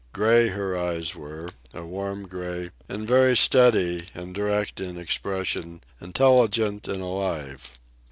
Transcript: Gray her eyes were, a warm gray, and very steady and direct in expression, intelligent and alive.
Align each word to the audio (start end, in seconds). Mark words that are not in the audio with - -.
Gray 0.13 0.47
her 0.47 0.75
eyes 0.75 1.13
were, 1.13 1.49
a 1.75 1.85
warm 1.85 2.27
gray, 2.27 2.71
and 2.89 3.07
very 3.07 3.37
steady 3.37 4.07
and 4.15 4.33
direct 4.33 4.79
in 4.79 4.97
expression, 4.97 5.83
intelligent 5.99 6.87
and 6.87 7.03
alive. 7.03 7.71